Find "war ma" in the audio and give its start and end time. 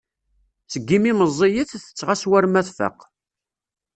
2.29-2.61